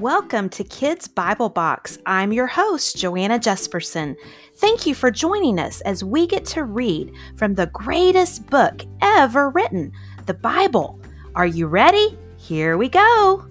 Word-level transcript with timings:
Welcome 0.00 0.48
to 0.50 0.64
Kids 0.64 1.06
Bible 1.06 1.50
Box. 1.50 1.98
I'm 2.06 2.32
your 2.32 2.46
host, 2.46 2.96
Joanna 2.96 3.38
Jesperson. 3.38 4.16
Thank 4.56 4.86
you 4.86 4.94
for 4.94 5.10
joining 5.10 5.58
us 5.58 5.82
as 5.82 6.02
we 6.02 6.26
get 6.26 6.46
to 6.46 6.64
read 6.64 7.12
from 7.36 7.52
the 7.52 7.66
greatest 7.66 8.46
book 8.46 8.80
ever 9.02 9.50
written, 9.50 9.92
the 10.24 10.32
Bible. 10.32 10.98
Are 11.34 11.44
you 11.44 11.66
ready? 11.66 12.18
Here 12.38 12.78
we 12.78 12.88
go. 12.88 13.46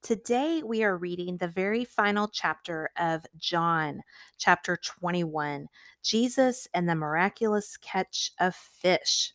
Today 0.00 0.62
we 0.64 0.82
are 0.82 0.96
reading 0.96 1.36
the 1.36 1.48
very 1.48 1.84
final 1.84 2.26
chapter 2.26 2.88
of 2.98 3.26
John, 3.36 4.00
chapter 4.38 4.78
21 4.78 5.66
Jesus 6.02 6.66
and 6.72 6.88
the 6.88 6.94
Miraculous 6.94 7.76
Catch 7.76 8.32
of 8.40 8.54
Fish. 8.54 9.34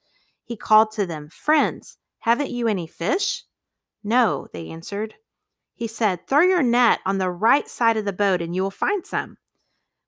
He 0.51 0.57
called 0.57 0.91
to 0.91 1.05
them, 1.05 1.29
Friends, 1.29 1.97
haven't 2.19 2.49
you 2.49 2.67
any 2.67 2.85
fish? 2.85 3.45
No, 4.03 4.49
they 4.51 4.67
answered. 4.67 5.13
He 5.73 5.87
said, 5.87 6.27
Throw 6.27 6.41
your 6.41 6.61
net 6.61 6.99
on 7.05 7.19
the 7.19 7.31
right 7.31 7.69
side 7.69 7.95
of 7.95 8.03
the 8.03 8.11
boat 8.11 8.41
and 8.41 8.53
you 8.53 8.61
will 8.61 8.69
find 8.69 9.05
some. 9.05 9.37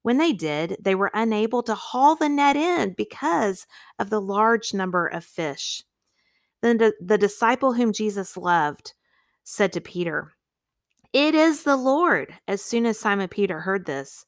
When 0.02 0.18
they 0.18 0.34
did, 0.34 0.76
they 0.82 0.96
were 0.96 1.12
unable 1.14 1.64
to 1.64 1.76
haul 1.76 2.18
the 2.18 2.28
net 2.28 2.58
in 2.58 2.92
because 2.92 3.66
of 4.00 4.10
the 4.10 4.20
large 4.20 4.74
number 4.74 5.08
of 5.08 5.24
fish. 5.24 5.82
Then 6.62 6.78
the, 6.78 7.18
disciple 7.18 7.72
whom 7.72 7.94
Jesus 7.94 8.36
loved 8.36 8.92
said 9.46 9.72
to 9.72 9.80
Peter, 9.80 10.34
It 11.14 11.36
is 11.36 11.64
the 11.64 11.78
Lord. 11.78 12.38
As 12.50 12.62
soon 12.62 12.86
as 12.86 13.00
Simon 13.00 13.30
Peter 13.30 13.62
heard 13.62 13.86
this, 13.86 14.26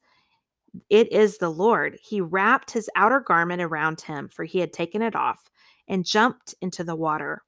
it 0.89 1.11
is 1.11 1.39
the 1.39 1.49
Lord. 1.49 1.99
He 2.01 2.21
wrapped 2.21 2.71
his 2.71 2.89
outer 2.95 3.19
garment 3.19 3.61
around 3.61 3.99
him, 3.99 4.29
for 4.29 4.45
he 4.45 4.59
had 4.59 4.71
taken 4.71 5.01
it 5.01 5.13
off, 5.13 5.49
and 5.87 6.05
jumped 6.05 6.55
into 6.61 6.83
the 6.83 6.95
water. 6.95 7.43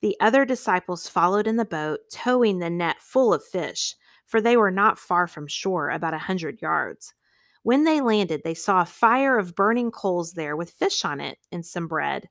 The 0.00 0.16
other 0.20 0.44
disciples 0.44 1.08
followed 1.08 1.46
in 1.46 1.56
the 1.56 1.64
boat, 1.64 2.00
towing 2.12 2.58
the 2.58 2.70
net 2.70 2.96
full 3.00 3.34
of 3.34 3.44
fish, 3.44 3.96
for 4.26 4.40
they 4.40 4.56
were 4.56 4.70
not 4.70 4.98
far 4.98 5.26
from 5.26 5.46
shore, 5.46 5.90
about 5.90 6.14
a 6.14 6.18
hundred 6.18 6.62
yards. 6.62 7.14
When 7.62 7.84
they 7.84 8.00
landed, 8.00 8.42
they 8.44 8.54
saw 8.54 8.82
a 8.82 8.86
fire 8.86 9.38
of 9.38 9.54
burning 9.54 9.90
coals 9.90 10.32
there 10.34 10.56
with 10.56 10.70
fish 10.70 11.04
on 11.04 11.20
it 11.20 11.38
and 11.50 11.66
some 11.66 11.88
bread. 11.88 12.28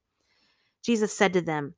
Jesus 0.81 1.15
said 1.15 1.33
to 1.33 1.41
them, 1.41 1.75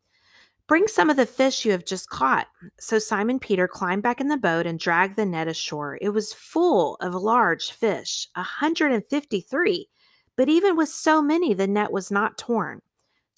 Bring 0.67 0.87
some 0.87 1.09
of 1.09 1.17
the 1.17 1.25
fish 1.25 1.65
you 1.65 1.71
have 1.71 1.83
just 1.83 2.09
caught. 2.09 2.45
So 2.79 2.99
Simon 2.99 3.39
Peter 3.39 3.67
climbed 3.67 4.03
back 4.03 4.21
in 4.21 4.27
the 4.27 4.37
boat 4.37 4.67
and 4.67 4.77
dragged 4.77 5.15
the 5.15 5.25
net 5.25 5.47
ashore. 5.47 5.97
It 5.99 6.09
was 6.09 6.31
full 6.31 6.95
of 6.97 7.15
large 7.15 7.71
fish, 7.71 8.27
a 8.35 8.41
153, 8.41 9.89
but 10.35 10.47
even 10.47 10.77
with 10.77 10.89
so 10.89 11.23
many, 11.23 11.55
the 11.55 11.65
net 11.65 11.91
was 11.91 12.11
not 12.11 12.37
torn. 12.37 12.83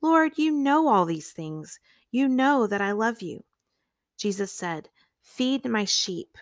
Lord, 0.00 0.32
you 0.36 0.52
know 0.52 0.88
all 0.88 1.04
these 1.04 1.32
things. 1.32 1.80
You 2.10 2.28
know 2.28 2.66
that 2.66 2.80
I 2.80 2.92
love 2.92 3.22
you. 3.22 3.44
Jesus 4.16 4.52
said, 4.52 4.88
Feed 5.22 5.64
my 5.64 5.84
sheep. 5.84 6.38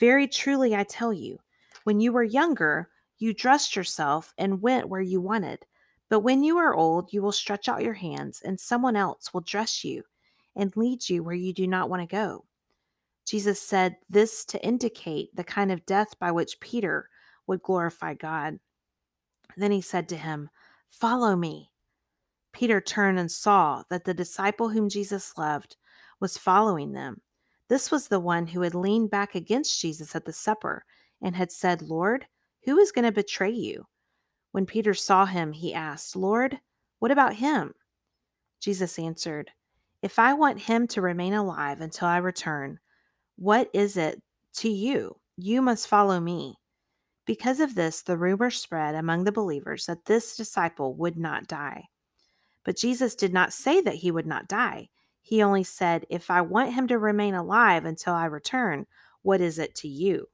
Very 0.00 0.26
truly, 0.26 0.74
I 0.74 0.84
tell 0.84 1.12
you, 1.12 1.38
when 1.84 2.00
you 2.00 2.12
were 2.12 2.22
younger, 2.22 2.88
you 3.18 3.32
dressed 3.32 3.76
yourself 3.76 4.32
and 4.38 4.62
went 4.62 4.88
where 4.88 5.00
you 5.00 5.20
wanted. 5.20 5.64
But 6.08 6.20
when 6.20 6.42
you 6.42 6.58
are 6.58 6.74
old, 6.74 7.12
you 7.12 7.22
will 7.22 7.32
stretch 7.32 7.68
out 7.68 7.82
your 7.82 7.94
hands, 7.94 8.40
and 8.44 8.58
someone 8.58 8.96
else 8.96 9.32
will 9.32 9.40
dress 9.42 9.84
you 9.84 10.02
and 10.56 10.76
lead 10.76 11.08
you 11.08 11.22
where 11.22 11.34
you 11.34 11.52
do 11.52 11.66
not 11.66 11.90
want 11.90 12.02
to 12.02 12.06
go. 12.06 12.44
Jesus 13.26 13.60
said 13.60 13.96
this 14.10 14.44
to 14.46 14.64
indicate 14.64 15.34
the 15.34 15.44
kind 15.44 15.72
of 15.72 15.86
death 15.86 16.18
by 16.18 16.30
which 16.30 16.60
Peter 16.60 17.08
would 17.46 17.62
glorify 17.62 18.14
God. 18.14 18.58
Then 19.56 19.70
he 19.70 19.80
said 19.80 20.08
to 20.10 20.16
him, 20.16 20.50
Follow 20.88 21.34
me. 21.34 21.70
Peter 22.54 22.80
turned 22.80 23.18
and 23.18 23.30
saw 23.30 23.82
that 23.90 24.04
the 24.04 24.14
disciple 24.14 24.70
whom 24.70 24.88
Jesus 24.88 25.36
loved 25.36 25.76
was 26.20 26.38
following 26.38 26.92
them. 26.92 27.20
This 27.68 27.90
was 27.90 28.08
the 28.08 28.20
one 28.20 28.46
who 28.46 28.60
had 28.60 28.74
leaned 28.74 29.10
back 29.10 29.34
against 29.34 29.80
Jesus 29.80 30.14
at 30.14 30.24
the 30.24 30.32
supper 30.32 30.84
and 31.20 31.34
had 31.34 31.50
said, 31.50 31.82
Lord, 31.82 32.26
who 32.64 32.78
is 32.78 32.92
going 32.92 33.04
to 33.04 33.12
betray 33.12 33.50
you? 33.50 33.86
When 34.52 34.66
Peter 34.66 34.94
saw 34.94 35.26
him, 35.26 35.52
he 35.52 35.74
asked, 35.74 36.14
Lord, 36.14 36.60
what 37.00 37.10
about 37.10 37.34
him? 37.34 37.74
Jesus 38.60 38.98
answered, 38.98 39.50
If 40.00 40.18
I 40.18 40.32
want 40.32 40.60
him 40.60 40.86
to 40.88 41.02
remain 41.02 41.34
alive 41.34 41.80
until 41.80 42.06
I 42.06 42.18
return, 42.18 42.78
what 43.36 43.68
is 43.74 43.96
it 43.96 44.22
to 44.54 44.68
you? 44.68 45.16
You 45.36 45.60
must 45.60 45.88
follow 45.88 46.20
me. 46.20 46.60
Because 47.26 47.58
of 47.58 47.74
this, 47.74 48.02
the 48.02 48.16
rumor 48.16 48.50
spread 48.50 48.94
among 48.94 49.24
the 49.24 49.32
believers 49.32 49.86
that 49.86 50.04
this 50.04 50.36
disciple 50.36 50.94
would 50.94 51.16
not 51.16 51.48
die. 51.48 51.88
But 52.64 52.76
Jesus 52.76 53.14
did 53.14 53.32
not 53.32 53.52
say 53.52 53.80
that 53.82 53.96
he 53.96 54.10
would 54.10 54.26
not 54.26 54.48
die. 54.48 54.88
He 55.20 55.42
only 55.42 55.64
said, 55.64 56.06
If 56.10 56.30
I 56.30 56.40
want 56.40 56.74
him 56.74 56.88
to 56.88 56.98
remain 56.98 57.34
alive 57.34 57.84
until 57.84 58.14
I 58.14 58.24
return, 58.24 58.86
what 59.22 59.40
is 59.40 59.58
it 59.58 59.74
to 59.76 59.88
you? 59.88 60.28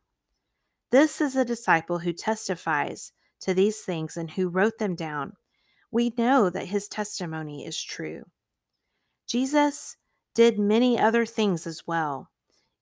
This 0.91 1.21
is 1.21 1.37
a 1.37 1.45
disciple 1.45 1.99
who 2.01 2.13
testifies 2.13 3.13
to 3.41 3.55
these 3.55 3.81
things 3.81 4.17
and 4.17 4.31
who 4.31 4.49
wrote 4.49 4.79
them 4.79 4.95
down. 4.95 5.35
We 5.91 6.13
know 6.17 6.51
that 6.51 6.67
his 6.67 6.89
testimony 6.89 7.65
is 7.65 7.81
true. 7.81 8.25
Jesus 9.27 9.97
did 10.35 10.59
many 10.59 10.99
other 10.99 11.27
things 11.27 11.67
as 11.67 11.87
well. 11.87 12.31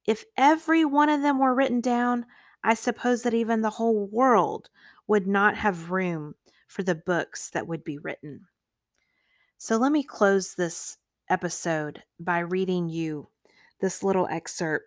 If 0.06 0.25
every 0.37 0.84
one 0.84 1.11
of 1.11 1.20
them 1.20 1.38
were 1.38 1.55
written 1.55 1.81
down, 1.81 2.25
I 2.64 2.75
suppose 2.75 3.23
that 3.23 3.34
even 3.34 3.61
the 3.61 3.70
whole 3.70 4.06
world 4.06 4.70
would 5.06 5.26
not 5.26 5.56
have 5.56 5.90
room 5.90 6.34
for 6.67 6.82
the 6.82 6.94
books 6.94 7.50
that 7.50 7.67
would 7.67 7.84
be 7.84 7.99
written. 7.99 8.46
So 9.60 9.76
let 9.76 9.90
me 9.90 10.05
close 10.05 10.55
this 10.55 10.99
episode 11.28 12.05
by 12.20 12.38
reading 12.38 12.88
you 12.88 13.28
this 13.81 14.05
little 14.05 14.28
excerpt 14.28 14.87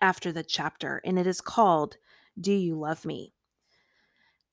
after 0.00 0.32
the 0.32 0.42
chapter, 0.42 1.02
and 1.04 1.18
it 1.18 1.26
is 1.26 1.42
called 1.42 1.98
Do 2.40 2.54
You 2.54 2.74
Love 2.74 3.04
Me? 3.04 3.34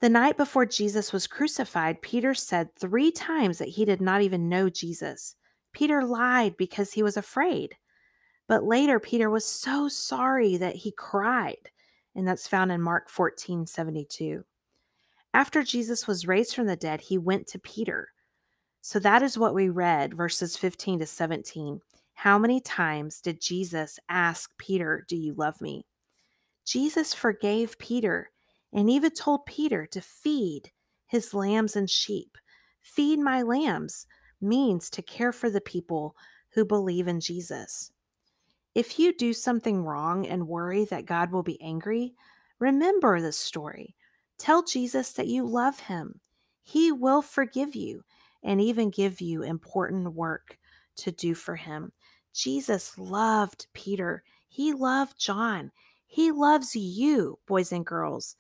The 0.01 0.09
night 0.09 0.35
before 0.35 0.65
Jesus 0.65 1.13
was 1.13 1.25
crucified, 1.25 2.01
Peter 2.01 2.33
said 2.33 2.75
three 2.75 3.09
times 3.09 3.59
that 3.59 3.69
he 3.69 3.85
did 3.85 4.01
not 4.01 4.23
even 4.23 4.49
know 4.49 4.69
Jesus. 4.69 5.35
Peter 5.71 6.03
lied 6.03 6.57
because 6.57 6.91
he 6.91 7.01
was 7.01 7.15
afraid. 7.15 7.77
But 8.45 8.65
later, 8.65 8.99
Peter 8.99 9.29
was 9.29 9.45
so 9.45 9.87
sorry 9.87 10.57
that 10.57 10.75
he 10.75 10.91
cried, 10.91 11.71
and 12.13 12.27
that's 12.27 12.47
found 12.47 12.73
in 12.73 12.81
Mark 12.81 13.09
14 13.09 13.67
72. 13.67 14.43
After 15.33 15.63
Jesus 15.63 16.07
was 16.07 16.27
raised 16.27 16.53
from 16.53 16.67
the 16.67 16.75
dead, 16.75 16.99
he 16.99 17.17
went 17.17 17.47
to 17.47 17.59
Peter. 17.59 18.09
So 18.81 18.99
that 18.99 19.21
is 19.21 19.37
what 19.37 19.53
we 19.53 19.69
read, 19.69 20.13
verses 20.13 20.55
15 20.55 20.99
to 20.99 21.05
17. 21.05 21.81
How 22.13 22.39
many 22.39 22.59
times 22.59 23.21
did 23.21 23.41
Jesus 23.41 23.99
ask 24.09 24.57
Peter, 24.57 25.05
Do 25.07 25.15
you 25.15 25.33
love 25.33 25.59
me? 25.61 25.85
Jesus 26.65 27.13
forgave 27.13 27.77
Peter 27.79 28.31
and 28.73 28.89
even 28.89 29.11
told 29.11 29.45
Peter 29.45 29.85
to 29.85 30.01
feed 30.01 30.71
his 31.05 31.33
lambs 31.33 31.75
and 31.75 31.89
sheep. 31.89 32.37
Feed 32.81 33.19
my 33.19 33.41
lambs 33.41 34.07
means 34.41 34.89
to 34.89 35.01
care 35.01 35.31
for 35.31 35.49
the 35.49 35.61
people 35.61 36.15
who 36.49 36.65
believe 36.65 37.07
in 37.07 37.19
Jesus. 37.19 37.91
If 38.75 38.99
you 38.99 39.15
do 39.15 39.33
something 39.33 39.83
wrong 39.83 40.27
and 40.27 40.47
worry 40.47 40.85
that 40.85 41.05
God 41.05 41.31
will 41.31 41.43
be 41.43 41.61
angry, 41.61 42.13
remember 42.59 43.21
this 43.21 43.37
story. 43.37 43.95
Tell 44.37 44.63
Jesus 44.63 45.13
that 45.13 45.27
you 45.27 45.45
love 45.45 45.79
him. 45.79 46.19
He 46.63 46.91
will 46.91 47.21
forgive 47.21 47.75
you 47.75 48.03
and 48.47 48.61
even 48.61 48.89
give 48.89 49.19
you 49.19 49.43
important 49.43 50.13
work 50.13 50.57
to 50.95 51.11
do 51.11 51.35
for 51.35 51.57
him. 51.57 51.91
Jesus 52.33 52.97
loved 52.97 53.67
Peter. 53.73 54.23
He 54.47 54.71
loved 54.71 55.19
John. 55.19 55.69
He 56.07 56.31
loves 56.31 56.73
you, 56.73 57.39
boys 57.45 57.73
and 57.73 57.85
girls. 57.85 58.37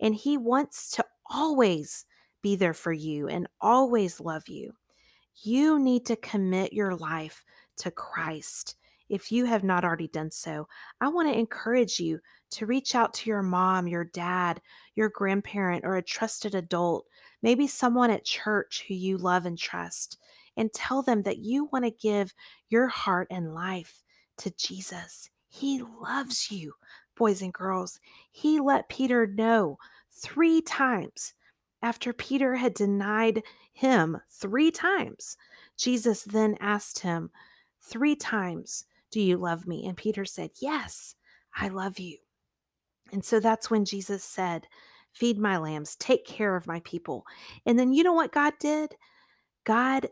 And 0.00 0.14
he 0.14 0.38
wants 0.38 0.90
to 0.92 1.04
always 1.30 2.06
be 2.42 2.56
there 2.56 2.72
for 2.72 2.92
you 2.92 3.28
and 3.28 3.46
always 3.60 4.18
love 4.18 4.48
you. 4.48 4.72
You 5.42 5.78
need 5.78 6.06
to 6.06 6.16
commit 6.16 6.72
your 6.72 6.96
life 6.96 7.44
to 7.76 7.90
Christ. 7.90 8.76
If 9.10 9.32
you 9.32 9.44
have 9.44 9.64
not 9.64 9.84
already 9.84 10.08
done 10.08 10.30
so, 10.30 10.68
I 11.00 11.08
want 11.08 11.28
to 11.28 11.38
encourage 11.38 11.98
you 11.98 12.20
to 12.52 12.66
reach 12.66 12.94
out 12.94 13.12
to 13.14 13.30
your 13.30 13.42
mom, 13.42 13.88
your 13.88 14.04
dad, 14.04 14.60
your 14.94 15.08
grandparent, 15.08 15.84
or 15.84 15.96
a 15.96 16.02
trusted 16.02 16.54
adult, 16.54 17.06
maybe 17.42 17.66
someone 17.66 18.10
at 18.10 18.24
church 18.24 18.84
who 18.86 18.94
you 18.94 19.18
love 19.18 19.46
and 19.46 19.58
trust, 19.58 20.16
and 20.56 20.72
tell 20.72 21.02
them 21.02 21.22
that 21.22 21.38
you 21.38 21.68
want 21.72 21.84
to 21.84 21.90
give 21.90 22.32
your 22.68 22.86
heart 22.86 23.26
and 23.30 23.52
life 23.52 24.02
to 24.38 24.52
Jesus. 24.56 25.28
He 25.48 25.82
loves 26.00 26.50
you, 26.52 26.74
boys 27.16 27.42
and 27.42 27.52
girls. 27.52 27.98
He 28.30 28.60
let 28.60 28.88
Peter 28.88 29.26
know 29.26 29.78
three 30.12 30.60
times 30.62 31.34
after 31.82 32.12
Peter 32.12 32.54
had 32.54 32.74
denied 32.74 33.42
him 33.72 34.20
three 34.30 34.70
times. 34.70 35.36
Jesus 35.76 36.22
then 36.22 36.56
asked 36.60 37.00
him 37.00 37.30
three 37.82 38.14
times, 38.14 38.84
Do 39.10 39.20
you 39.20 39.36
love 39.36 39.66
me? 39.66 39.86
And 39.86 39.96
Peter 39.96 40.24
said, 40.24 40.50
Yes, 40.60 41.14
I 41.54 41.68
love 41.68 41.98
you. 41.98 42.18
And 43.12 43.24
so 43.24 43.40
that's 43.40 43.70
when 43.70 43.84
Jesus 43.84 44.24
said, 44.24 44.66
Feed 45.12 45.38
my 45.38 45.58
lambs, 45.58 45.96
take 45.96 46.24
care 46.24 46.54
of 46.54 46.66
my 46.66 46.80
people. 46.80 47.24
And 47.66 47.78
then 47.78 47.92
you 47.92 48.04
know 48.04 48.12
what 48.12 48.32
God 48.32 48.54
did? 48.60 48.94
God 49.64 50.08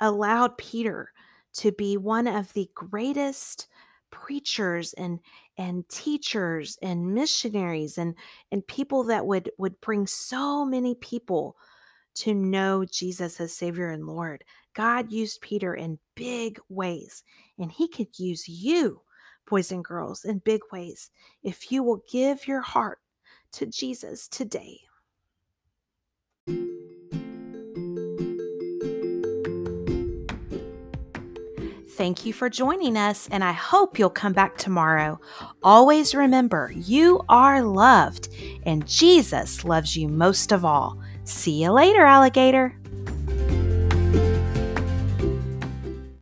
allowed 0.00 0.58
Peter 0.58 1.12
to 1.54 1.72
be 1.72 1.96
one 1.96 2.26
of 2.26 2.52
the 2.52 2.68
greatest 2.74 3.68
preachers 4.10 4.92
and 4.94 5.18
and 5.58 5.88
teachers 5.88 6.78
and 6.82 7.14
missionaries 7.14 7.98
and 7.98 8.14
and 8.52 8.66
people 8.66 9.04
that 9.04 9.26
would 9.26 9.50
would 9.58 9.80
bring 9.80 10.06
so 10.06 10.64
many 10.64 10.94
people 10.96 11.56
to 12.14 12.34
know 12.34 12.84
Jesus 12.84 13.40
as 13.40 13.52
Savior 13.52 13.90
and 13.90 14.06
Lord. 14.06 14.44
God 14.76 15.10
used 15.10 15.40
Peter 15.40 15.74
in 15.74 15.98
big 16.14 16.60
ways, 16.68 17.22
and 17.58 17.72
He 17.72 17.88
could 17.88 18.18
use 18.18 18.46
you 18.46 19.00
boys 19.48 19.72
and 19.72 19.84
girls, 19.84 20.24
in 20.24 20.38
big 20.38 20.60
ways 20.72 21.10
if 21.42 21.70
you 21.70 21.82
will 21.82 22.02
give 22.10 22.46
your 22.46 22.60
heart 22.60 22.98
to 23.52 23.66
Jesus 23.66 24.28
today. 24.28 24.80
Thank 31.90 32.26
you 32.26 32.34
for 32.34 32.50
joining 32.50 32.98
us, 32.98 33.26
and 33.30 33.42
I 33.42 33.52
hope 33.52 33.98
you'll 33.98 34.10
come 34.10 34.34
back 34.34 34.58
tomorrow. 34.58 35.18
Always 35.62 36.14
remember, 36.14 36.70
you 36.76 37.22
are 37.30 37.62
loved, 37.62 38.28
and 38.64 38.86
Jesus 38.86 39.64
loves 39.64 39.96
you 39.96 40.06
most 40.06 40.52
of 40.52 40.62
all. 40.62 41.00
See 41.24 41.62
you 41.62 41.70
later, 41.70 42.02
alligator. 42.02 42.76